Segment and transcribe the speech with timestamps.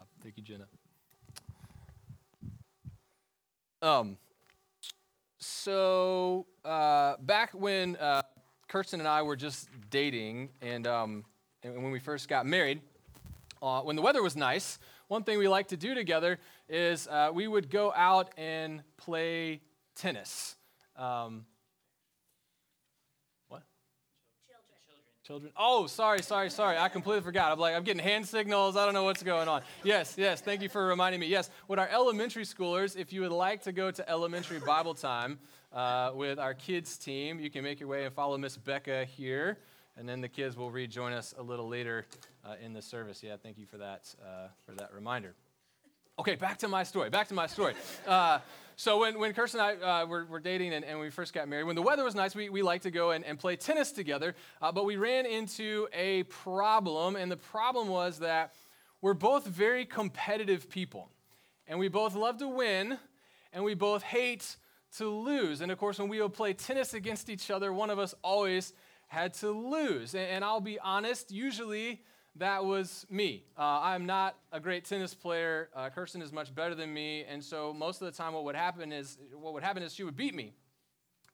[0.00, 0.08] job.
[0.22, 0.66] Thank you, Jenna.
[3.82, 4.16] Um,
[5.38, 8.22] so uh, back when uh,
[8.68, 11.24] Kirsten and I were just dating, and, um,
[11.62, 12.80] and when we first got married,
[13.62, 14.78] uh, when the weather was nice,
[15.08, 19.60] one thing we liked to do together is uh, we would go out and play
[19.96, 20.56] tennis.
[20.96, 21.46] Um,
[25.22, 25.52] Children.
[25.54, 26.78] Oh, sorry, sorry, sorry.
[26.78, 27.52] I completely forgot.
[27.52, 28.74] I'm like, I'm getting hand signals.
[28.74, 29.60] I don't know what's going on.
[29.84, 30.40] Yes, yes.
[30.40, 31.26] Thank you for reminding me.
[31.26, 35.38] Yes, with our elementary schoolers, if you would like to go to elementary Bible time
[35.74, 39.58] uh, with our kids team, you can make your way and follow Miss Becca here,
[39.96, 42.06] and then the kids will rejoin us a little later
[42.44, 43.22] uh, in the service.
[43.22, 45.34] Yeah, thank you for that uh, for that reminder.
[46.18, 47.10] Okay, back to my story.
[47.10, 47.74] Back to my story.
[48.80, 51.46] So when, when Kirsten and I uh, were, were, dating and, and, we first got
[51.46, 53.92] married, when the weather was nice, we, we liked to go and, and play tennis
[53.92, 54.34] together.
[54.62, 58.54] Uh, but we ran into a problem, and the problem was that
[59.02, 61.10] we're both very competitive people.
[61.68, 62.96] And we both love to win,
[63.52, 64.56] and we both hate
[64.96, 65.60] to lose.
[65.60, 68.72] And of course, when we would play tennis against each other, one of us always
[69.08, 70.14] had to lose.
[70.14, 72.00] And, and I'll be honest, usually
[72.36, 73.44] that was me.
[73.58, 75.68] Uh, I'm not a great tennis player.
[75.74, 78.54] Uh, Kirsten is much better than me, and so most of the time, what would
[78.54, 80.52] happen is what would happen is she would beat me,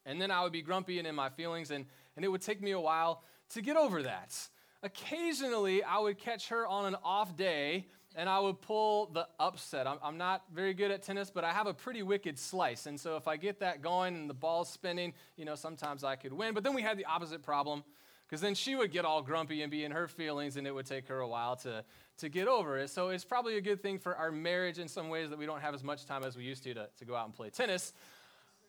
[0.04, 1.84] and then I would be grumpy and in my feelings, and
[2.16, 4.36] and it would take me a while to get over that.
[4.82, 9.86] Occasionally, I would catch her on an off day, and I would pull the upset.
[9.86, 12.98] I'm, I'm not very good at tennis, but I have a pretty wicked slice, and
[12.98, 16.32] so if I get that going and the ball's spinning, you know, sometimes I could
[16.32, 16.54] win.
[16.54, 17.84] But then we had the opposite problem
[18.26, 20.86] because then she would get all grumpy and be in her feelings, and it would
[20.86, 21.84] take her a while to,
[22.18, 22.90] to get over it.
[22.90, 25.60] So it's probably a good thing for our marriage in some ways that we don't
[25.60, 27.92] have as much time as we used to to, to go out and play tennis.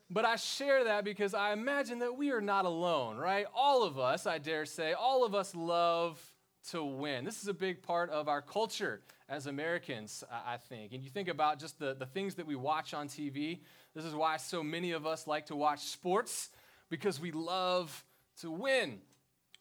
[0.10, 3.46] But I share that because I imagine that we are not alone, right?
[3.54, 6.22] All of us, I dare say, all of us love
[6.70, 7.26] to win.
[7.26, 10.94] This is a big part of our culture as Americans, I think.
[10.94, 13.60] And you think about just the, the things that we watch on TV.
[13.94, 16.50] This is why so many of us like to watch sports
[16.90, 18.06] because we love
[18.42, 19.00] to win.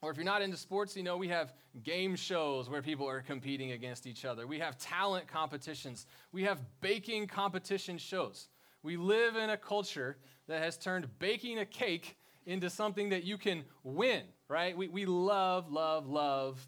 [0.01, 1.53] Or if you're not into sports, you know, we have
[1.83, 4.45] game shows where people are competing against each other.
[4.45, 6.05] We have talent competitions.
[6.31, 8.47] We have baking competition shows.
[8.83, 12.15] We live in a culture that has turned baking a cake
[12.45, 14.77] into something that you can win, right?
[14.77, 16.65] We, we love, love, love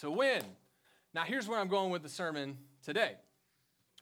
[0.00, 0.42] to win.
[1.12, 3.16] Now, here's where I'm going with the sermon today.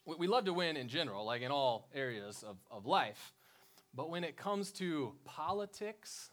[0.05, 3.35] We love to win in general, like in all areas of, of life.
[3.95, 6.31] But when it comes to politics,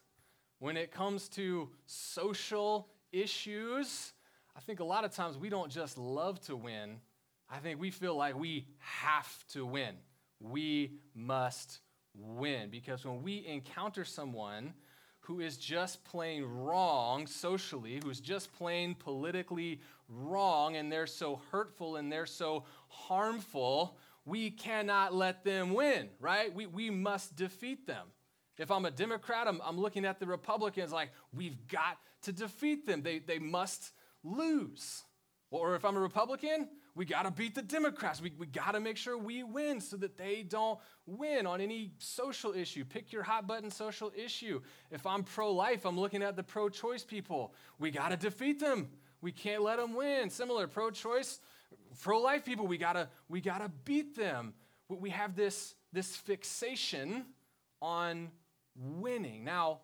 [0.65, 4.13] when it comes to social issues,
[4.57, 7.01] I think a lot of times we don't just love to win.
[7.47, 9.93] I think we feel like we have to win.
[10.39, 11.81] We must
[12.15, 12.71] win.
[12.71, 14.73] Because when we encounter someone
[15.19, 21.97] who is just plain wrong socially, who's just plain politically wrong, and they're so hurtful
[21.97, 26.51] and they're so harmful, we cannot let them win, right?
[26.51, 28.07] We, we must defeat them.
[28.57, 32.85] If I'm a Democrat, I'm, I'm looking at the Republicans like, we've got to defeat
[32.85, 33.01] them.
[33.01, 33.91] They, they must
[34.23, 35.03] lose.
[35.51, 38.21] Or if I'm a Republican, we got to beat the Democrats.
[38.21, 41.91] We, we got to make sure we win so that they don't win on any
[41.97, 42.85] social issue.
[42.85, 44.61] Pick your hot button social issue.
[44.89, 47.53] If I'm pro life, I'm looking at the pro choice people.
[47.79, 48.89] We got to defeat them.
[49.21, 50.29] We can't let them win.
[50.29, 51.39] Similar, pro choice,
[52.01, 54.53] pro life people, we got to we got to beat them.
[54.87, 57.25] We have this, this fixation
[57.81, 58.29] on
[58.75, 59.43] winning.
[59.43, 59.81] Now,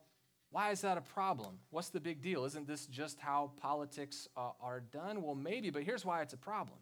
[0.52, 1.60] why is that a problem?
[1.70, 2.44] What's the big deal?
[2.44, 5.22] Isn't this just how politics uh, are done?
[5.22, 6.78] Well, maybe, but here's why it's a problem.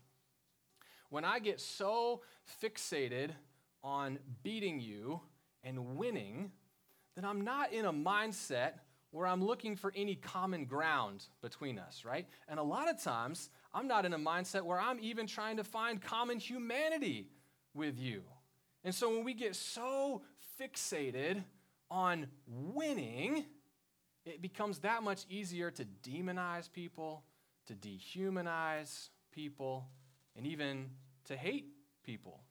[1.09, 2.22] When I get so
[2.64, 3.31] fixated
[3.84, 5.22] on beating you
[5.64, 6.52] and winning,
[7.16, 8.74] then I'm not in a mindset
[9.12, 12.28] where I'm looking for any common ground between us, right?
[12.47, 15.64] And a lot of times, I'm not in a mindset where I'm even trying to
[15.64, 17.28] find common humanity
[17.74, 18.22] with you.
[18.84, 20.22] And so when we get so
[20.59, 21.44] fixated
[21.92, 23.46] on winning,
[24.26, 27.24] it becomes that much easier to demonize people,
[27.68, 29.88] to dehumanize people,
[30.36, 30.90] and even
[31.26, 31.68] to hate
[32.03, 32.41] people.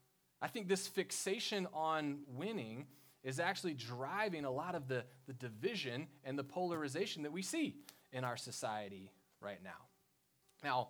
[0.41, 2.87] I think this fixation on winning
[3.25, 7.77] is actually driving a lot of the, the division and the polarization that we see
[8.13, 9.11] in our society
[9.41, 9.87] right now.
[10.63, 10.89] Now,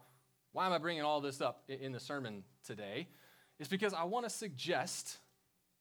[0.52, 3.08] why am I bringing all this up in the sermon today?
[3.58, 5.18] Is because I want to suggest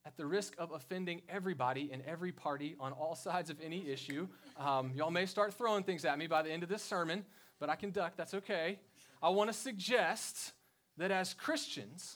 [0.07, 4.25] at the risk of offending everybody in every party on all sides of any issue.
[4.57, 7.25] Um, y'all may start throwing things at me by the end of this sermon,
[7.59, 8.79] but I can duck, that's okay.
[9.21, 10.53] I want to suggest
[10.95, 12.15] that as Christians,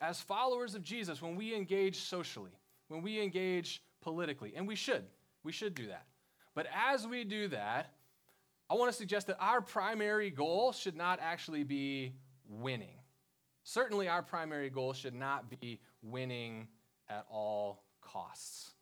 [0.00, 2.52] as followers of Jesus, when we engage socially,
[2.88, 5.04] when we engage politically, and we should,
[5.44, 6.06] we should do that.
[6.54, 7.92] But as we do that,
[8.70, 12.14] I want to suggest that our primary goal should not actually be
[12.48, 12.96] winning.
[13.62, 16.68] certainly our primary goal should not be winning
[17.08, 18.72] at all costs.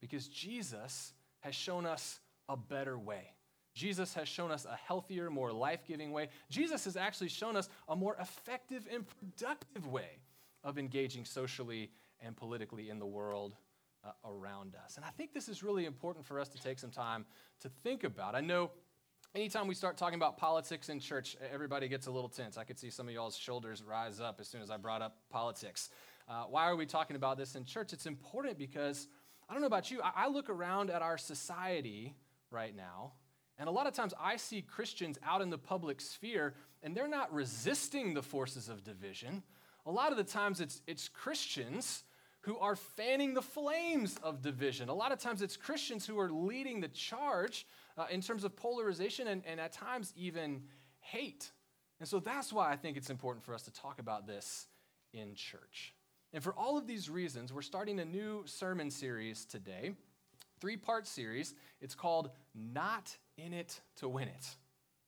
[0.00, 3.32] Because Jesus has shown us a better way.
[3.74, 6.28] Jesus has shown us a healthier, more life giving way.
[6.48, 10.18] Jesus has actually shown us a more effective and productive way
[10.64, 11.90] of engaging socially
[12.20, 13.54] and politically in the world
[14.02, 14.96] uh, around us.
[14.96, 17.26] And I think this is really important for us to take some time
[17.60, 18.34] to think about.
[18.34, 18.70] I know
[19.34, 22.56] anytime we start talking about politics in church, everybody gets a little tense.
[22.56, 25.18] I could see some of y'all's shoulders rise up as soon as I brought up
[25.30, 25.90] politics.
[26.28, 27.92] Uh, why are we talking about this in church?
[27.92, 29.08] It's important because
[29.48, 32.14] I don't know about you, I, I look around at our society
[32.50, 33.12] right now,
[33.58, 37.08] and a lot of times I see Christians out in the public sphere, and they're
[37.08, 39.42] not resisting the forces of division.
[39.86, 42.02] A lot of the times it's, it's Christians
[42.40, 44.88] who are fanning the flames of division.
[44.88, 48.56] A lot of times it's Christians who are leading the charge uh, in terms of
[48.56, 50.62] polarization and, and at times even
[51.00, 51.50] hate.
[51.98, 54.66] And so that's why I think it's important for us to talk about this
[55.12, 55.94] in church.
[56.32, 59.92] And for all of these reasons, we're starting a new sermon series today,
[60.60, 61.54] three part series.
[61.80, 64.56] It's called Not in It to Win It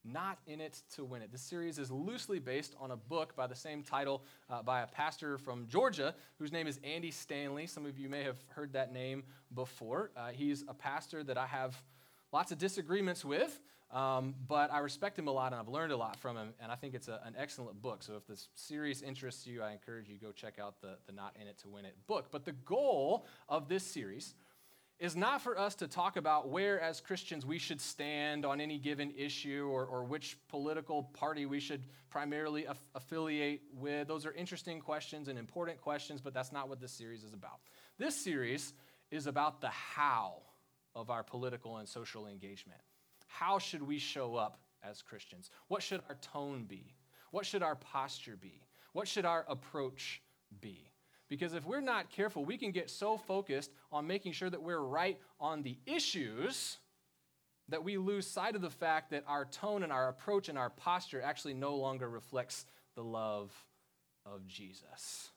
[0.04, 1.30] not in it to win it.
[1.30, 4.86] This series is loosely based on a book by the same title uh, by a
[4.86, 7.66] pastor from Georgia whose name is Andy Stanley.
[7.66, 9.24] Some of you may have heard that name
[9.54, 10.10] before.
[10.16, 11.80] Uh, he's a pastor that I have
[12.32, 13.60] lots of disagreements with,
[13.90, 16.70] um, but I respect him a lot and I've learned a lot from him, and
[16.70, 18.02] I think it's a, an excellent book.
[18.02, 21.34] So if this series interests you, I encourage you go check out the, the Not
[21.40, 22.26] in It to Win It book.
[22.30, 24.34] But the goal of this series
[24.98, 28.78] is not for us to talk about where, as Christians, we should stand on any
[28.78, 34.08] given issue or, or which political party we should primarily aff- affiliate with.
[34.08, 37.60] Those are interesting questions and important questions, but that's not what this series is about.
[37.96, 38.74] This series
[39.10, 40.42] is about the how
[40.94, 42.80] of our political and social engagement.
[43.28, 45.50] How should we show up as Christians?
[45.68, 46.96] What should our tone be?
[47.30, 48.66] What should our posture be?
[48.92, 50.20] What should our approach
[50.60, 50.90] be?
[51.28, 54.80] Because if we're not careful, we can get so focused on making sure that we're
[54.80, 56.78] right on the issues
[57.68, 60.70] that we lose sight of the fact that our tone and our approach and our
[60.70, 62.64] posture actually no longer reflects
[62.94, 63.52] the love
[64.24, 65.30] of Jesus.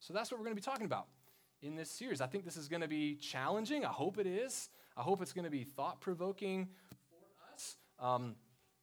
[0.00, 1.06] So that's what we're going to be talking about
[1.62, 2.20] in this series.
[2.20, 3.84] I think this is going to be challenging.
[3.84, 4.68] I hope it is.
[4.96, 6.68] I hope it's going to be thought provoking.
[7.98, 8.36] Um,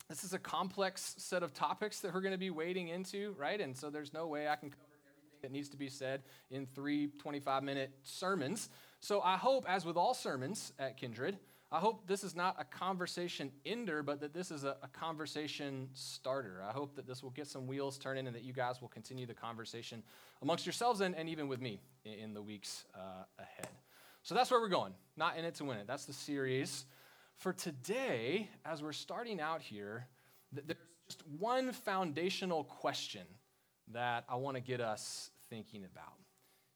[0.09, 3.59] this is a complex set of topics that we're going to be wading into, right?
[3.59, 6.65] And so there's no way I can cover everything that needs to be said in
[6.65, 8.69] three 25 minute sermons.
[8.99, 11.37] So I hope, as with all sermons at Kindred,
[11.71, 15.89] I hope this is not a conversation ender, but that this is a, a, conversation
[15.95, 16.61] starter.
[16.63, 19.25] I hope that this will get some wheels turning and that you guys will continue
[19.25, 20.03] the conversation
[20.43, 23.69] amongst yourselves and, and even with me in, in the weeks uh, ahead.
[24.21, 24.93] So that's where we're going.
[25.17, 25.87] Not in it to win it.
[25.87, 26.85] That's the series.
[27.43, 30.07] For today, as we're starting out here,
[30.53, 33.23] there's just one foundational question
[33.91, 36.13] that I want to get us thinking about.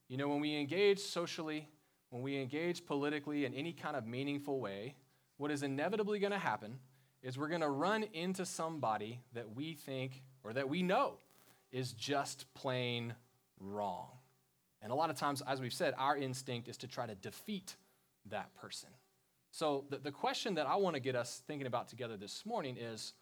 [0.10, 1.70] You know, when we engage socially,
[2.10, 4.96] when we engage politically in any kind of meaningful way,
[5.38, 6.80] what is inevitably going to happen
[7.24, 11.14] is we're going to run into somebody that we think or that we know
[11.72, 13.16] is just plain
[13.62, 14.10] wrong.
[14.82, 17.78] And a lot of times, as we've said, our instinct is to try to defeat
[18.26, 18.90] that person.
[19.52, 22.78] So, the, the question that I want to get us thinking about together this morning
[22.78, 23.14] is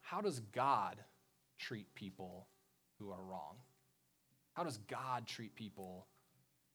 [0.00, 0.96] how does God
[1.58, 2.46] treat people
[2.98, 3.56] who are wrong?
[4.54, 6.06] How does God treat people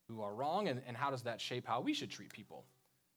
[0.08, 2.66] who are wrong, and, and how does that shape how we should treat people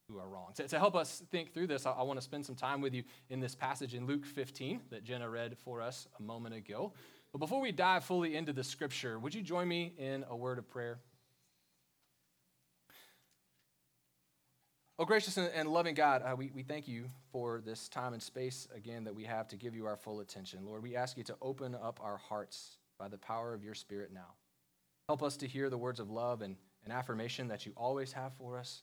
[0.09, 0.53] who are wrong?
[0.55, 2.95] To, to help us think through this, I, I want to spend some time with
[2.95, 6.93] you in this passage in Luke 15 that Jenna read for us a moment ago.
[7.33, 10.59] But before we dive fully into the scripture, would you join me in a word
[10.59, 10.99] of prayer?
[15.01, 18.67] Oh, gracious and loving God, uh, we, we thank you for this time and space
[18.75, 20.67] again that we have to give you our full attention.
[20.67, 24.11] Lord, we ask you to open up our hearts by the power of your Spirit
[24.13, 24.35] now.
[25.09, 28.33] Help us to hear the words of love and, and affirmation that you always have
[28.39, 28.83] for us.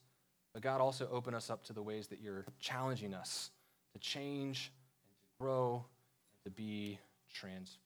[0.54, 3.52] But God, also open us up to the ways that you're challenging us
[3.92, 4.72] to change
[5.10, 5.84] and to grow
[6.46, 6.98] and to be
[7.34, 7.82] transformed.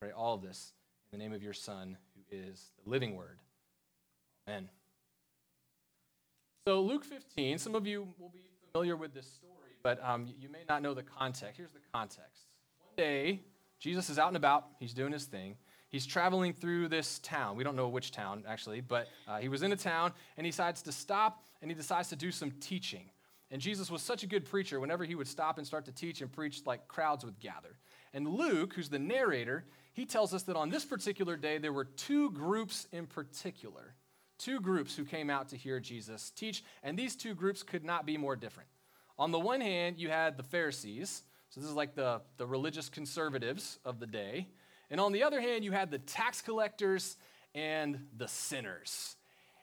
[0.00, 0.72] We pray all of this
[1.12, 3.38] in the name of your Son, who is the living word.
[4.48, 4.68] Amen.
[6.70, 10.48] So, Luke 15, some of you will be familiar with this story, but um, you
[10.48, 11.56] may not know the context.
[11.56, 12.44] Here's the context.
[12.78, 13.40] One day,
[13.80, 15.56] Jesus is out and about, he's doing his thing
[15.88, 17.56] he's traveling through this town.
[17.56, 20.52] We don't know which town, actually, but uh, he was in a town and he
[20.52, 23.10] decides to stop and he decides to do some teaching.
[23.50, 26.20] And Jesus was such a good preacher, whenever he would stop and start to teach
[26.20, 27.80] and preach, like crowds would gather.
[28.14, 31.86] And Luke, who's the narrator, he tells us that on this particular day, there were
[31.86, 33.96] two groups in particular,
[34.40, 38.06] two groups who came out to hear Jesus teach, and these two groups could not
[38.06, 38.68] be more different.
[39.18, 42.88] On the one hand, you had the Pharisees, so this is like the, the religious
[42.88, 44.46] conservatives of the day,
[44.90, 47.16] And on the other hand, you had the tax collectors
[47.54, 49.16] and the sinners.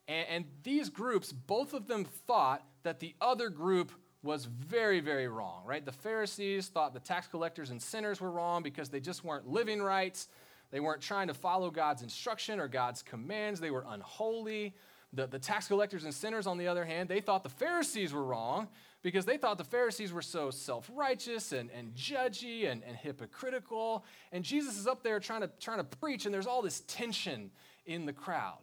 [0.07, 3.91] And, and these groups, both of them thought that the other group
[4.23, 5.85] was very, very wrong, right?
[5.85, 9.81] The Pharisees thought the tax collectors and sinners were wrong because they just weren't living
[9.81, 10.25] right.
[10.71, 13.59] They weren't trying to follow God's instruction or God's commands.
[13.59, 14.73] They were unholy.
[15.13, 18.23] The, the tax collectors and sinners, on the other hand, they thought the Pharisees were
[18.23, 18.67] wrong
[19.01, 24.03] because they thought the Pharisees were so self righteous and, and judgy and, and hypocritical.
[24.33, 27.51] And Jesus is up there trying to, trying to preach, and there's all this tension
[27.85, 28.57] in the crowd.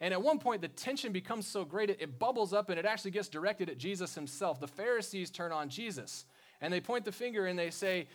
[0.00, 2.86] And at one point, the tension becomes so great, it, it bubbles up and it
[2.86, 4.60] actually gets directed at Jesus himself.
[4.60, 6.24] The Pharisees turn on Jesus
[6.60, 8.06] and they point the finger and they say,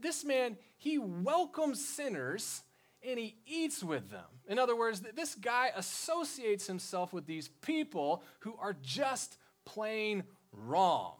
[0.00, 2.62] This man, he welcomes sinners
[3.06, 4.24] and he eats with them.
[4.48, 11.14] In other words, this guy associates himself with these people who are just plain wrong.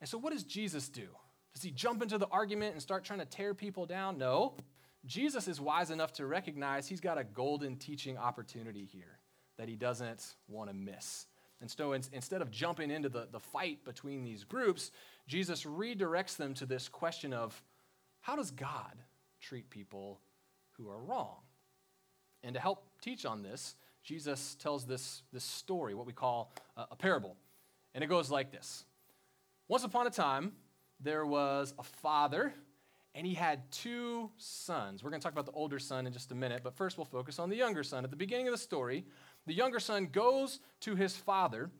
[0.00, 1.08] And so, what does Jesus do?
[1.54, 4.18] Does he jump into the argument and start trying to tear people down?
[4.18, 4.54] No.
[5.06, 9.20] Jesus is wise enough to recognize he's got a golden teaching opportunity here
[9.56, 11.26] that he doesn't want to miss.
[11.60, 14.90] And so instead of jumping into the, the fight between these groups,
[15.26, 17.62] Jesus redirects them to this question of
[18.20, 18.92] how does God
[19.40, 20.20] treat people
[20.76, 21.36] who are wrong?
[22.42, 26.86] And to help teach on this, Jesus tells this, this story, what we call a,
[26.92, 27.36] a parable.
[27.94, 28.84] And it goes like this
[29.68, 30.52] Once upon a time,
[31.00, 32.54] there was a father
[33.14, 35.02] and he had two sons.
[35.02, 37.06] We're going to talk about the older son in just a minute, but first we'll
[37.06, 38.04] focus on the younger son.
[38.04, 39.06] At the beginning of the story,
[39.46, 41.70] the younger son goes to his father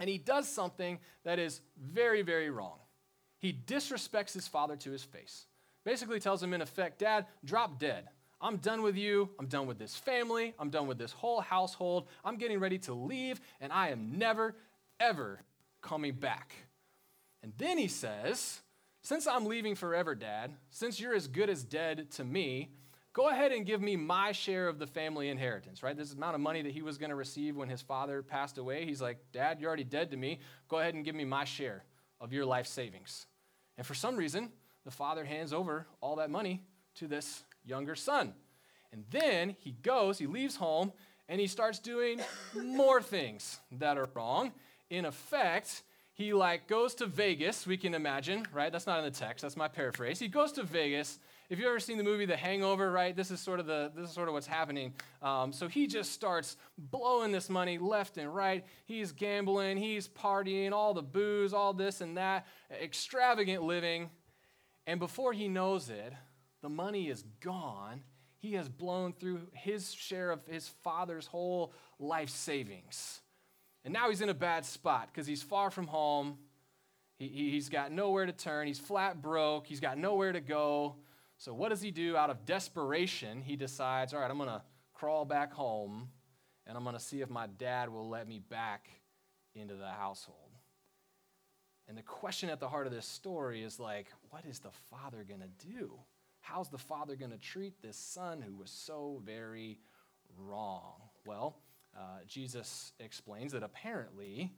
[0.00, 2.78] and he does something that is very, very wrong.
[3.38, 5.46] He disrespects his father to his face.
[5.84, 8.08] Basically, tells him, in effect, Dad, drop dead.
[8.42, 9.30] I'm done with you.
[9.38, 10.54] I'm done with this family.
[10.58, 12.08] I'm done with this whole household.
[12.24, 14.56] I'm getting ready to leave, and I am never,
[14.98, 15.40] ever
[15.80, 16.54] coming back.
[17.42, 18.60] And then he says,
[19.02, 22.70] since I'm leaving forever, Dad, since you're as good as dead to me,
[23.12, 25.96] go ahead and give me my share of the family inheritance, right?
[25.96, 28.84] This amount of money that he was going to receive when his father passed away.
[28.86, 30.40] He's like, Dad, you're already dead to me.
[30.68, 31.84] Go ahead and give me my share
[32.20, 33.26] of your life savings.
[33.76, 34.50] And for some reason,
[34.84, 36.64] the father hands over all that money
[36.96, 38.34] to this younger son.
[38.92, 40.92] And then he goes, he leaves home,
[41.28, 42.20] and he starts doing
[42.54, 44.52] more things that are wrong.
[44.90, 45.82] In effect,
[46.14, 48.70] he like goes to Vegas, we can imagine, right?
[48.70, 50.18] That's not in the text, that's my paraphrase.
[50.18, 51.18] He goes to Vegas.
[51.48, 54.08] If you've ever seen the movie The Hangover, right, this is sort of the this
[54.08, 54.92] is sort of what's happening.
[55.22, 58.64] Um, so he just starts blowing this money left and right.
[58.84, 64.10] He's gambling, he's partying, all the booze, all this and that, extravagant living,
[64.86, 66.12] and before he knows it,
[66.62, 68.02] the money is gone.
[68.38, 73.20] He has blown through his share of his father's whole life savings.
[73.84, 76.38] And now he's in a bad spot because he's far from home.
[77.18, 78.66] He, he's got nowhere to turn.
[78.66, 79.66] He's flat broke.
[79.66, 80.96] He's got nowhere to go.
[81.36, 83.42] So, what does he do out of desperation?
[83.42, 84.62] He decides, all right, I'm going to
[84.94, 86.08] crawl back home
[86.66, 88.88] and I'm going to see if my dad will let me back
[89.54, 90.38] into the household.
[91.88, 95.24] And the question at the heart of this story is like, what is the father
[95.26, 95.98] going to do?
[96.42, 99.78] How's the father going to treat this son who was so very
[100.36, 100.94] wrong?
[101.24, 101.56] Well,
[101.96, 104.52] uh, Jesus explains that apparently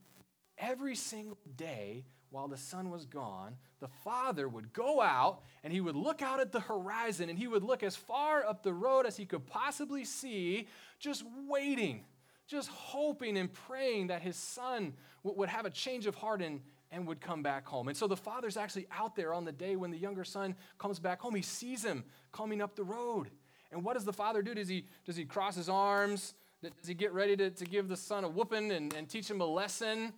[0.58, 5.80] every single day while the son was gone, the father would go out and he
[5.80, 9.06] would look out at the horizon and he would look as far up the road
[9.06, 10.66] as he could possibly see,
[10.98, 12.02] just waiting,
[12.48, 16.60] just hoping and praying that his son would have a change of heart and,
[16.94, 17.88] and would come back home.
[17.88, 21.00] And so the father's actually out there on the day when the younger son comes
[21.00, 21.34] back home.
[21.34, 23.30] He sees him coming up the road.
[23.72, 24.54] And what does the father do?
[24.54, 26.34] Does he, does he cross his arms?
[26.62, 29.40] Does he get ready to, to give the son a whooping and, and teach him
[29.40, 30.12] a lesson?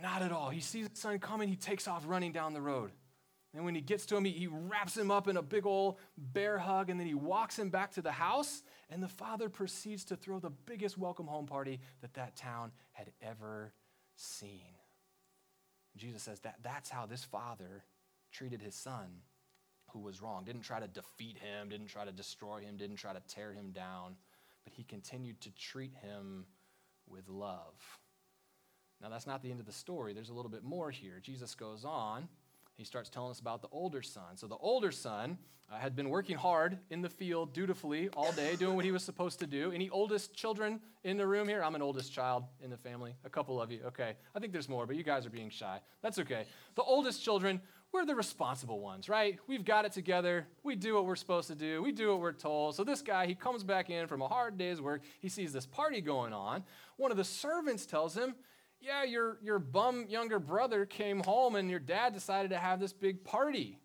[0.00, 0.50] Not at all.
[0.50, 2.92] He sees the son coming, he takes off running down the road.
[3.54, 5.98] And when he gets to him, he, he wraps him up in a big old
[6.16, 8.62] bear hug, and then he walks him back to the house.
[8.88, 13.10] And the father proceeds to throw the biggest welcome home party that that town had
[13.20, 13.74] ever
[14.16, 14.71] seen.
[15.96, 17.84] Jesus says that that's how this father
[18.32, 19.08] treated his son
[19.92, 20.44] who was wrong.
[20.44, 23.72] Didn't try to defeat him, didn't try to destroy him, didn't try to tear him
[23.72, 24.16] down
[24.64, 26.46] but he continued to treat him
[27.08, 27.74] with love.
[29.00, 30.12] Now, that's not the end of the story.
[30.12, 31.20] There's a little bit more here.
[31.20, 32.28] Jesus goes on.
[32.76, 34.36] He starts telling us about the older son.
[34.36, 35.38] So, the older son
[35.70, 39.04] uh, had been working hard in the field dutifully all day, doing what he was
[39.04, 39.72] supposed to do.
[39.72, 41.62] Any oldest children in the room here?
[41.62, 43.14] I'm an oldest child in the family.
[43.24, 43.80] A couple of you.
[43.86, 44.14] Okay.
[44.34, 45.80] I think there's more, but you guys are being shy.
[46.02, 46.44] That's okay.
[46.74, 47.60] The oldest children
[47.92, 49.38] we're the responsible ones, right?
[49.46, 50.46] We've got it together.
[50.62, 51.82] We do what we're supposed to do.
[51.82, 52.74] We do what we're told.
[52.74, 55.02] So this guy, he comes back in from a hard day's work.
[55.20, 56.64] He sees this party going on.
[56.96, 58.34] One of the servants tells him,
[58.82, 62.92] Yeah, your, your bum younger brother came home and your dad decided to have this
[62.92, 63.78] big party.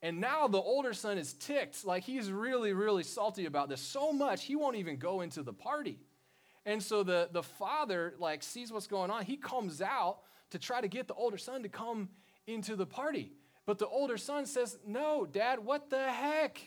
[0.00, 1.84] And now the older son is ticked.
[1.84, 3.82] Like he's really, really salty about this.
[3.82, 5.98] So much, he won't even go into the party.
[6.64, 9.26] And so the, the father like sees what's going on.
[9.26, 10.20] He comes out
[10.50, 12.08] to try to get the older son to come
[12.46, 13.32] into the party.
[13.66, 16.58] But the older son says, No, dad, what the heck?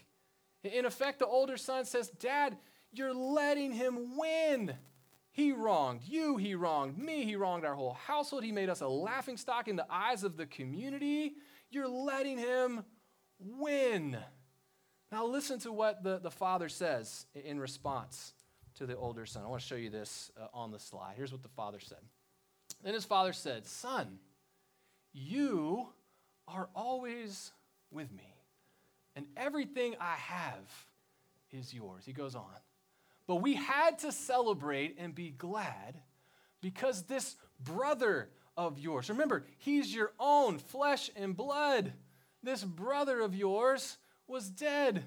[0.64, 2.58] In effect, the older son says, Dad,
[2.92, 4.76] you're letting him win.
[5.36, 8.46] He wronged you, he wronged me, he wronged our whole household.
[8.46, 11.34] He made us a laughing stock in the eyes of the community.
[11.70, 12.86] You're letting him
[13.38, 14.16] win.
[15.12, 18.34] Now, listen to what the, the father says in response
[18.76, 19.44] to the older son.
[19.44, 21.16] I want to show you this uh, on the slide.
[21.18, 22.00] Here's what the father said.
[22.82, 24.20] Then his father said, Son,
[25.12, 25.90] you
[26.48, 27.52] are always
[27.92, 28.38] with me,
[29.18, 30.88] and everything I have
[31.52, 32.06] is yours.
[32.06, 32.46] He goes on.
[33.28, 36.00] But we had to celebrate and be glad
[36.62, 41.94] because this brother of yours, remember, he's your own flesh and blood
[42.46, 45.04] this brother of yours was dead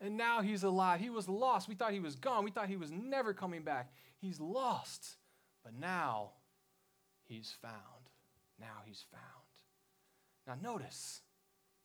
[0.00, 1.00] and now he's alive.
[1.00, 1.66] He was lost.
[1.66, 2.44] We thought he was gone.
[2.44, 3.90] We thought he was never coming back.
[4.18, 5.16] He's lost,
[5.64, 6.32] but now
[7.24, 7.74] he's found.
[8.60, 9.22] Now he's found.
[10.46, 11.22] Now, notice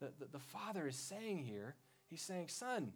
[0.02, 1.76] that the, the father is saying here,
[2.10, 2.92] he's saying, Son,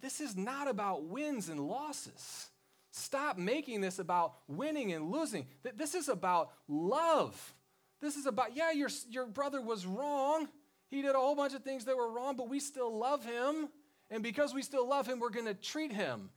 [0.00, 2.48] this is not about wins and losses.
[2.90, 5.46] Stop making this about winning and losing.
[5.76, 7.54] This is about love.
[8.00, 10.48] This is about, yeah, your, your brother was wrong.
[10.90, 13.68] He did a whole bunch of things that were wrong, but we still love him.
[14.10, 16.28] And because we still love him, we're going to treat him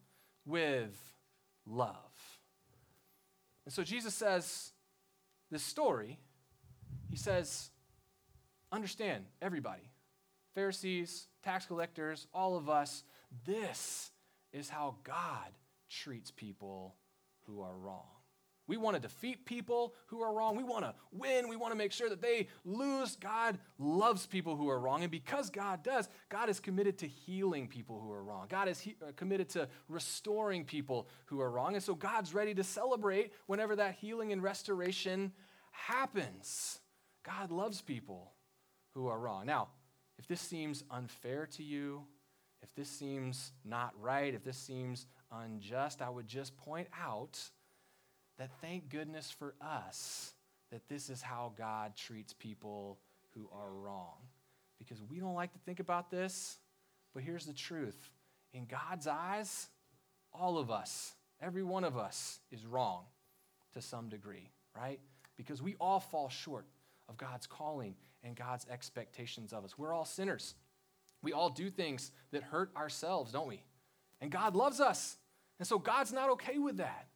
[0.45, 0.95] with
[1.65, 1.97] love.
[3.65, 4.71] And so Jesus says
[5.51, 6.19] this story,
[7.09, 7.69] he says,
[8.71, 9.91] understand, everybody,
[10.53, 13.03] Pharisees, tax collectors, all of us,
[13.45, 14.11] this
[14.53, 15.51] is how God
[15.89, 16.95] treats people
[17.43, 18.07] who are wrong.
[18.67, 20.55] We want to defeat people who are wrong.
[20.55, 21.47] We want to win.
[21.47, 23.15] We want to make sure that they lose.
[23.15, 25.03] God loves people who are wrong.
[25.03, 28.47] And because God does, God is committed to healing people who are wrong.
[28.49, 31.75] God is he- uh, committed to restoring people who are wrong.
[31.75, 35.31] And so God's ready to celebrate whenever that healing and restoration
[35.71, 36.79] happens.
[37.23, 38.31] God loves people
[38.95, 39.45] who are wrong.
[39.45, 39.67] Now,
[40.17, 42.07] if this seems unfair to you,
[42.65, 47.39] if this seems not right, if this seems unjust, I would just point out
[48.39, 50.33] that thank goodness for us
[50.71, 52.97] that this is how God treats people
[53.35, 54.15] who are wrong.
[54.79, 56.57] Because we don't like to think about this,
[57.13, 58.09] but here's the truth.
[58.51, 59.67] In God's eyes,
[60.33, 63.03] all of us, every one of us, is wrong
[63.73, 64.99] to some degree, right?
[65.37, 66.65] Because we all fall short
[67.07, 69.77] of God's calling and God's expectations of us.
[69.77, 70.55] We're all sinners.
[71.25, 73.63] We all do things that hurt ourselves, don't we?
[74.21, 75.17] And God loves us.
[75.57, 77.07] And so God's not okay with that.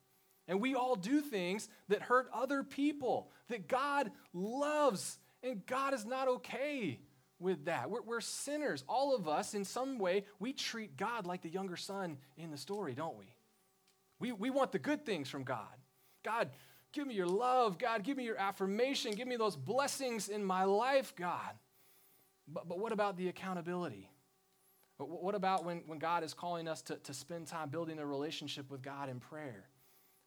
[0.48, 5.20] And we all do things that hurt other people that God loves.
[5.44, 7.00] And God is not okay
[7.38, 7.92] with that.
[7.92, 8.84] We're, we're, sinners.
[8.90, 12.58] All of us, in some way, we treat God like the younger son in the
[12.58, 13.36] story, don't we?
[14.20, 15.68] We, we want the good things from God.
[16.26, 16.50] God,
[16.94, 17.78] give me your love.
[17.78, 19.14] God, give me your affirmation.
[19.14, 21.54] Give me those blessings in my life, God.
[22.52, 24.10] But, but what about the accountability?
[24.98, 28.70] What about when, when God is calling us to, to spend time building a relationship
[28.70, 29.66] with God in prayer?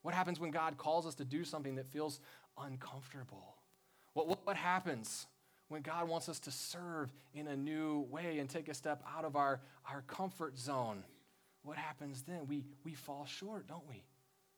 [0.01, 2.21] What happens when God calls us to do something that feels
[2.59, 3.57] uncomfortable?
[4.15, 5.27] What, what, what, happens
[5.69, 9.25] when God wants us to serve in a new way and take a step out
[9.25, 11.05] of our, our comfort zone?
[11.63, 12.47] What happens then?
[12.49, 14.05] We, we fall short, don't we?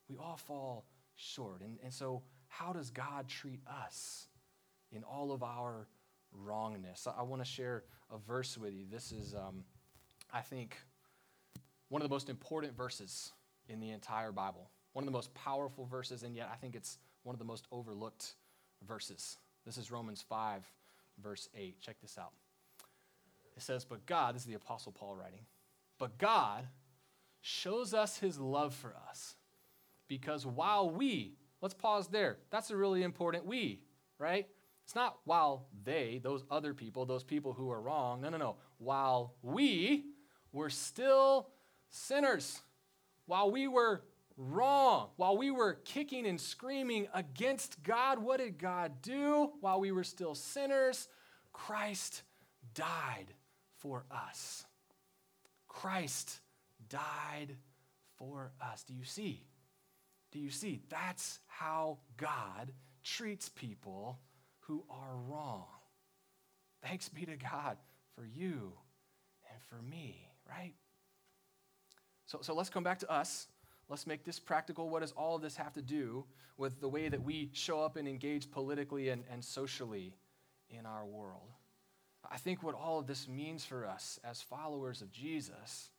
[0.09, 0.85] We all fall
[1.17, 1.61] short.
[1.61, 4.29] And, and so, how does God treat us
[4.93, 5.89] in all of our
[6.35, 7.07] wrongness?
[7.07, 8.85] I, want to share a verse with you.
[8.91, 9.65] This is, um,
[10.33, 10.77] I think,
[11.89, 13.33] one of the most important verses
[13.69, 16.99] in the entire Bible one of the most powerful verses, and yet I think it's
[17.25, 18.37] one of the most overlooked
[18.87, 19.37] verses.
[19.67, 20.65] This is Romans 5,
[21.23, 21.81] verse 8.
[21.81, 22.33] Check this out.
[23.57, 25.41] It says, But God, this is the Apostle Paul writing,
[25.99, 26.67] but God
[27.41, 29.35] shows us his love for us
[30.09, 32.39] because while we, let's pause there.
[32.51, 33.83] That's a really important we,
[34.19, 34.47] right?
[34.85, 38.21] It's not while they, those other people, those people who are wrong.
[38.21, 38.57] No, no, no.
[38.79, 40.05] While we
[40.53, 41.49] were still
[41.91, 42.61] sinners,
[43.27, 44.03] while we were
[44.37, 45.11] wrong.
[45.17, 49.53] While we were kicking and screaming against God, what did God do?
[49.61, 51.09] While we were still sinners,
[51.53, 52.23] Christ
[52.75, 53.27] died
[53.79, 54.65] for us.
[55.69, 56.41] Christ
[56.89, 57.57] died
[58.17, 58.83] for us.
[58.85, 59.45] Do you see?
[60.33, 60.81] Do you see?
[60.89, 62.73] That's how God
[63.05, 64.19] treats people
[64.67, 65.67] who are wrong.
[66.83, 67.77] Thanks be to God
[68.15, 68.73] for you
[69.51, 70.75] and for me, right?
[72.27, 73.49] So, so let's come back to us
[73.89, 74.89] Let's make this practical.
[74.89, 76.25] What does all of this have to do
[76.57, 80.15] with the way that we show up and engage politically and, and socially
[80.71, 81.51] in our world?
[82.31, 85.91] I think what all of this means for us as followers of Jesus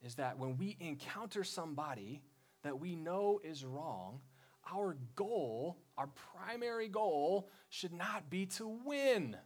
[0.00, 2.22] is that when we encounter somebody
[2.62, 4.20] that we know is wrong,
[4.70, 9.36] our goal, our primary goal, should not be to win.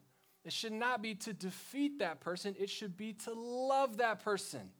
[0.45, 2.55] It should not be to defeat that person.
[2.59, 4.71] It should be to love that person.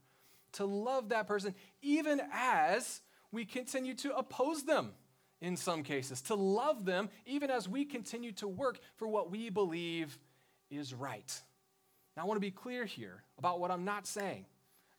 [0.53, 3.01] To love that person, even as
[3.33, 4.93] we continue to oppose them
[5.41, 6.23] in some cases.
[6.23, 10.19] To love them, even as we continue to work for what we believe
[10.71, 11.41] is right.
[12.17, 14.47] Now, I want to be clear here about what I'm not saying.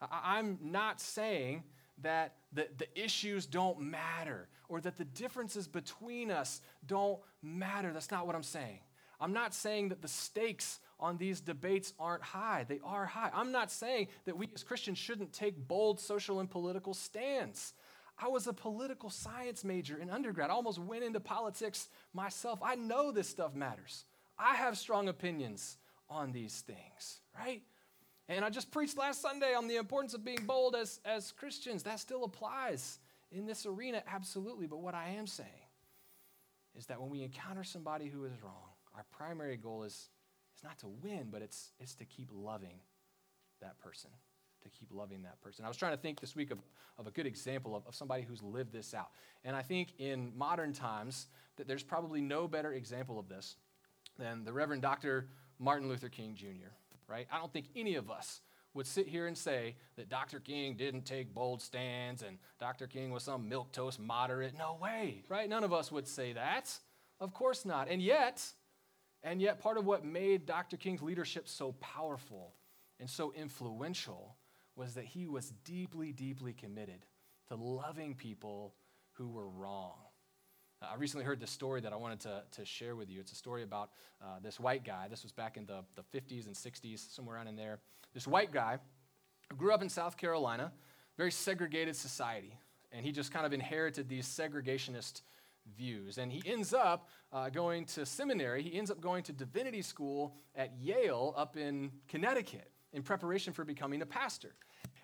[0.01, 1.63] I'm not saying
[2.03, 7.91] that the, the issues don't matter or that the differences between us don't matter.
[7.93, 8.79] That's not what I'm saying.
[9.19, 12.65] I'm not saying that the stakes on these debates aren't high.
[12.67, 13.31] They are high.
[13.33, 17.73] I'm not saying that we as Christians shouldn't take bold social and political stands.
[18.19, 20.49] I was a political science major in undergrad.
[20.49, 22.59] I almost went into politics myself.
[22.63, 24.05] I know this stuff matters.
[24.39, 25.77] I have strong opinions
[26.09, 27.61] on these things, right?
[28.29, 31.83] And I just preached last Sunday on the importance of being bold as, as Christians.
[31.83, 32.99] That still applies
[33.31, 34.67] in this arena, absolutely.
[34.67, 35.49] But what I am saying
[36.75, 40.09] is that when we encounter somebody who is wrong, our primary goal is,
[40.55, 42.79] is not to win, but it's, it's to keep loving
[43.61, 44.09] that person.
[44.63, 45.65] To keep loving that person.
[45.65, 46.59] I was trying to think this week of,
[46.97, 49.09] of a good example of, of somebody who's lived this out.
[49.43, 53.55] And I think in modern times that there's probably no better example of this
[54.17, 55.27] than the Reverend Dr.
[55.59, 56.71] Martin Luther King Jr
[57.07, 57.27] right?
[57.31, 58.41] I don't think any of us
[58.77, 60.39] would sit here and say that Dr.
[60.39, 62.87] King didn't take bold stands and Dr.
[62.87, 64.53] King was some milquetoast moderate.
[64.57, 65.49] No way, right?
[65.49, 66.71] None of us would say that.
[67.19, 67.89] Of course not.
[67.89, 68.45] And yet,
[69.23, 70.77] and yet part of what made Dr.
[70.77, 72.53] King's leadership so powerful
[72.99, 74.37] and so influential
[74.75, 77.05] was that he was deeply, deeply committed
[77.49, 78.75] to loving people
[79.13, 79.95] who were wrong.
[80.81, 83.19] I recently heard this story that I wanted to, to share with you.
[83.19, 83.89] It's a story about
[84.21, 85.07] uh, this white guy.
[85.09, 87.79] This was back in the, the 50s and 60s, somewhere around in there.
[88.17, 88.79] This white guy
[89.55, 90.71] grew up in South Carolina,
[91.17, 92.57] very segregated society,
[92.91, 95.21] and he just kind of inherited these segregationist
[95.77, 96.17] views.
[96.17, 100.33] And he ends up uh, going to seminary, he ends up going to divinity school
[100.55, 104.55] at Yale up in Connecticut in preparation for becoming a pastor.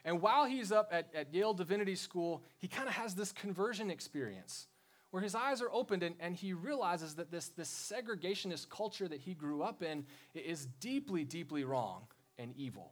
[0.03, 3.91] And while he's up at, at Yale Divinity School, he kind of has this conversion
[3.91, 4.65] experience
[5.11, 9.19] where his eyes are opened and, and he realizes that this, this segregationist culture that
[9.19, 12.07] he grew up in is deeply, deeply wrong
[12.39, 12.91] and evil.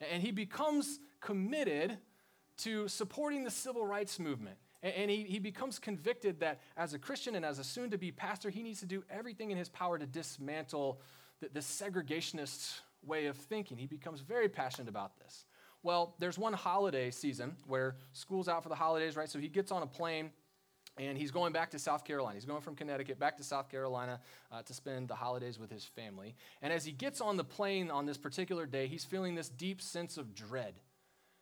[0.00, 1.98] And he becomes committed
[2.58, 4.56] to supporting the civil rights movement.
[4.82, 8.12] And he, he becomes convicted that as a Christian and as a soon to be
[8.12, 11.00] pastor, he needs to do everything in his power to dismantle
[11.40, 13.76] the, the segregationist way of thinking.
[13.76, 15.44] He becomes very passionate about this.
[15.82, 19.28] Well, there's one holiday season where school's out for the holidays, right?
[19.28, 20.30] So he gets on a plane
[20.98, 22.34] and he's going back to South Carolina.
[22.34, 25.84] He's going from Connecticut back to South Carolina uh, to spend the holidays with his
[25.84, 26.34] family.
[26.62, 29.82] And as he gets on the plane on this particular day, he's feeling this deep
[29.82, 30.74] sense of dread.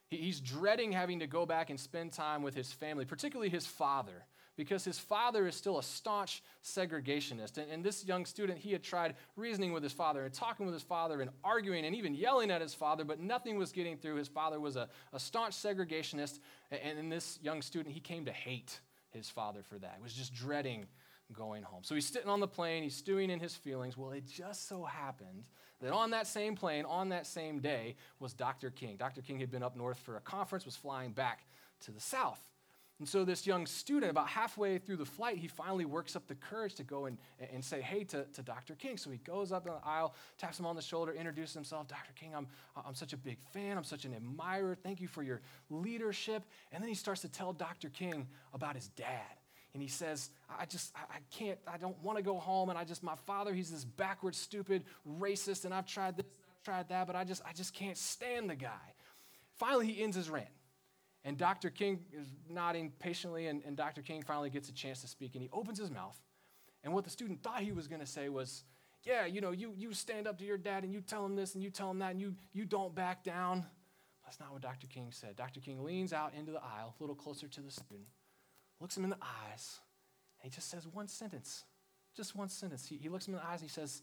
[0.09, 3.65] He, he's dreading having to go back and spend time with his family, particularly his
[3.65, 4.25] father,
[4.57, 7.57] because his father is still a staunch segregationist.
[7.57, 10.75] And, and this young student, he had tried reasoning with his father and talking with
[10.75, 14.17] his father and arguing and even yelling at his father, but nothing was getting through.
[14.17, 16.41] His father was a, a staunch segregationist.
[16.73, 18.81] And, and this young student, he came to hate
[19.15, 19.95] his father for that.
[19.97, 20.87] He was just dreading
[21.33, 21.83] going home.
[21.83, 23.97] So he's sitting on the plane, he's stewing in his feelings.
[23.97, 25.49] Well, it just so happened
[25.81, 28.71] that on that same plane, on that same day, was Dr.
[28.71, 28.97] King.
[28.97, 29.23] Dr.
[29.23, 31.47] King had been up north for a conference, was flying back
[31.81, 32.41] to the south.
[33.01, 36.37] And so this young student, about halfway through the flight, he finally works up the
[36.37, 37.19] courage to go and,
[37.53, 38.75] and say hey to, to Dr.
[38.77, 38.97] King.
[38.97, 41.89] So he goes up in the aisle, taps him on the shoulder, introduces himself.
[41.89, 42.13] Dr.
[42.15, 43.77] King, I'm, I'm such a big fan.
[43.77, 44.77] I'm such an admirer.
[44.77, 46.45] Thank you for your leadership.
[46.71, 47.89] And then he starts to tell Dr.
[47.89, 49.39] King about his dad.
[49.73, 52.71] And he says, I just, I can't, I don't want to go home.
[52.71, 54.85] And I just, my father, he's this backward, stupid,
[55.19, 55.65] racist.
[55.65, 58.55] And I've tried this, I've tried that, but I just, I just can't stand the
[58.55, 58.95] guy.
[59.57, 60.47] Finally, he ends his rant.
[61.25, 61.71] And Dr.
[61.71, 64.03] King is nodding patiently, and, and Dr.
[64.03, 66.19] King finally gets a chance to speak, and he opens his mouth.
[66.83, 68.65] And what the student thought he was going to say was,
[69.05, 71.55] Yeah, you know, you, you stand up to your dad and you tell him this
[71.55, 73.65] and you tell him that, and you, you don't back down.
[74.25, 74.87] That's not what Dr.
[74.87, 75.37] King said.
[75.37, 75.61] Dr.
[75.61, 78.09] King leans out into the aisle, a little closer to the student,
[78.81, 79.81] looks him in the eyes,
[80.43, 81.65] and he just says one sentence.
[82.15, 82.87] Just one sentence.
[82.87, 84.03] He, he looks him in the eyes and he says,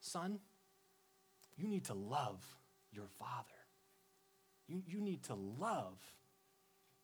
[0.00, 0.38] Son,
[1.56, 2.42] you need to love
[2.90, 3.48] your father.
[4.66, 5.98] You, you need to love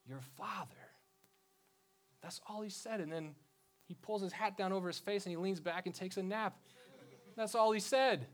[0.07, 0.75] your father.
[2.21, 2.99] That's all he said.
[2.99, 3.35] And then
[3.87, 6.23] he pulls his hat down over his face and he leans back and takes a
[6.23, 6.57] nap.
[7.35, 8.27] That's all he said.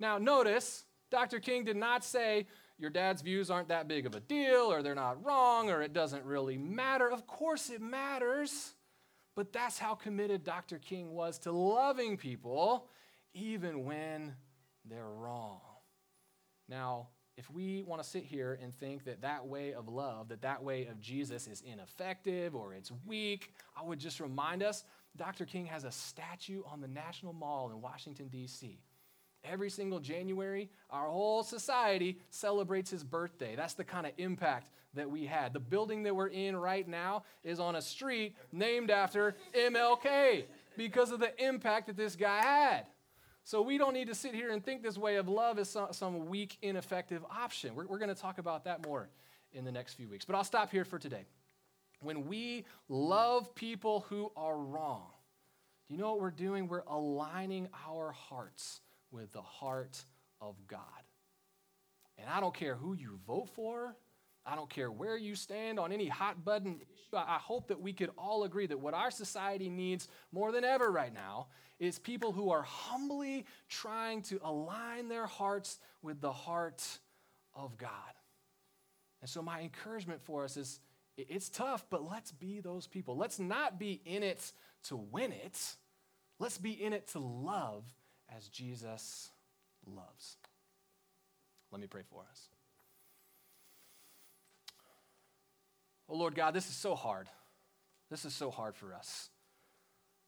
[0.00, 1.38] Now, notice, Dr.
[1.38, 2.46] King did not say,
[2.78, 5.92] your dad's views aren't that big of a deal, or they're not wrong, or it
[5.92, 7.08] doesn't really matter.
[7.08, 8.74] Of course, it matters.
[9.36, 10.78] But that's how committed Dr.
[10.78, 12.88] King was to loving people,
[13.32, 14.34] even when
[14.84, 15.60] they're wrong.
[16.68, 20.42] Now, if we want to sit here and think that that way of love, that
[20.42, 24.84] that way of Jesus is ineffective or it's weak, I would just remind us
[25.16, 25.44] Dr.
[25.44, 28.78] King has a statue on the National Mall in Washington, D.C.
[29.44, 33.56] Every single January, our whole society celebrates his birthday.
[33.56, 35.52] That's the kind of impact that we had.
[35.52, 40.44] The building that we're in right now is on a street named after MLK
[40.76, 42.86] because of the impact that this guy had.
[43.46, 45.92] So we don't need to sit here and think this way of love is some,
[45.92, 47.74] some weak, ineffective option.
[47.74, 49.10] We're, we're going to talk about that more
[49.52, 50.24] in the next few weeks.
[50.24, 51.26] But I'll stop here for today.
[52.00, 55.08] When we love people who are wrong,
[55.86, 56.68] do you know what we're doing?
[56.68, 58.80] We're aligning our hearts
[59.10, 60.02] with the heart
[60.40, 60.80] of God.
[62.16, 63.94] And I don't care who you vote for,
[64.46, 67.16] I don't care where you stand on any hot button issue.
[67.16, 70.90] I hope that we could all agree that what our society needs more than ever
[70.90, 71.46] right now
[71.78, 76.82] is people who are humbly trying to align their hearts with the heart
[77.54, 77.90] of God.
[79.20, 80.80] And so, my encouragement for us is
[81.16, 83.16] it's tough, but let's be those people.
[83.16, 84.52] Let's not be in it
[84.84, 85.58] to win it,
[86.38, 87.84] let's be in it to love
[88.34, 89.30] as Jesus
[89.86, 90.36] loves.
[91.70, 92.48] Let me pray for us.
[96.08, 97.28] Oh, Lord God, this is so hard.
[98.10, 99.30] This is so hard for us.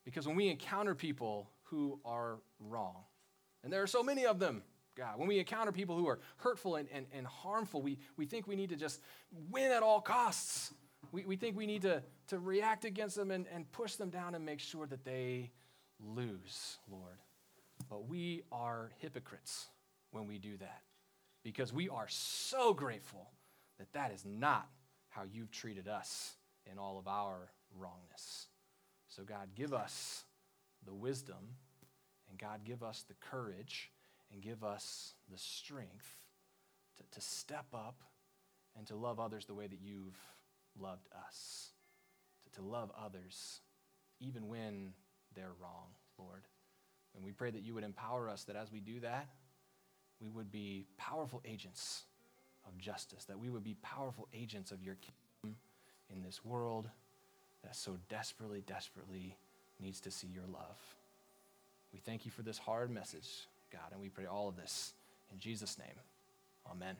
[0.06, 3.02] Because when we encounter people who are wrong,
[3.64, 4.62] and there are so many of them,
[4.96, 8.46] God, when we encounter people who are hurtful and, and, and harmful, we, we think
[8.46, 9.02] we need to just
[9.50, 10.72] win at all costs.
[11.10, 14.34] We, we think we need to, to react against them and, and push them down
[14.36, 15.50] and make sure that they
[16.00, 17.18] lose, Lord.
[17.90, 19.66] But we are hypocrites
[20.12, 20.82] when we do that
[21.42, 23.28] because we are so grateful
[23.78, 24.68] that that is not
[25.08, 26.36] how you've treated us
[26.70, 28.46] in all of our wrongness.
[29.16, 30.24] So, God, give us
[30.84, 31.56] the wisdom,
[32.28, 33.90] and God, give us the courage,
[34.30, 36.20] and give us the strength
[36.98, 38.02] to, to step up
[38.76, 40.18] and to love others the way that you've
[40.78, 41.70] loved us,
[42.44, 43.60] to, to love others
[44.20, 44.92] even when
[45.34, 46.42] they're wrong, Lord.
[47.14, 49.28] And we pray that you would empower us that as we do that,
[50.20, 52.02] we would be powerful agents
[52.66, 55.58] of justice, that we would be powerful agents of your kingdom
[56.10, 56.90] in this world
[57.66, 59.36] that so desperately, desperately
[59.80, 60.78] needs to see your love.
[61.92, 64.92] We thank you for this hard message, God, and we pray all of this
[65.32, 65.96] in Jesus' name.
[66.70, 66.96] Amen.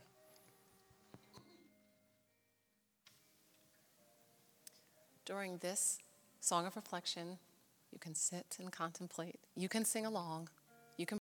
[5.24, 5.98] During this
[6.40, 7.38] song of reflection,
[7.92, 9.38] you can sit and contemplate.
[9.56, 10.48] You can sing along.